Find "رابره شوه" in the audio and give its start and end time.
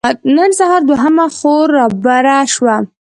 1.75-2.75